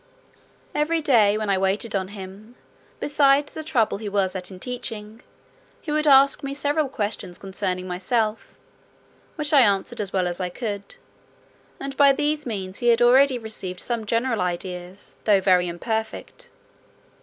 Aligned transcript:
Every 0.73 0.99
day, 0.99 1.37
when 1.37 1.51
I 1.51 1.59
waited 1.59 1.93
on 1.95 2.07
him, 2.07 2.55
beside 2.99 3.45
the 3.45 3.63
trouble 3.63 3.99
he 3.99 4.09
was 4.09 4.35
at 4.35 4.49
in 4.49 4.59
teaching, 4.59 5.21
he 5.79 5.91
would 5.91 6.07
ask 6.07 6.41
me 6.41 6.55
several 6.55 6.89
questions 6.89 7.37
concerning 7.37 7.87
myself, 7.87 8.57
which 9.35 9.53
I 9.53 9.61
answered 9.61 10.01
as 10.01 10.11
well 10.11 10.27
as 10.27 10.39
I 10.41 10.49
could, 10.49 10.95
and 11.79 11.95
by 11.97 12.13
these 12.13 12.47
means 12.47 12.79
he 12.79 12.87
had 12.87 13.03
already 13.03 13.37
received 13.37 13.79
some 13.79 14.05
general 14.07 14.41
ideas, 14.41 15.13
though 15.25 15.39
very 15.39 15.67
imperfect. 15.67 16.49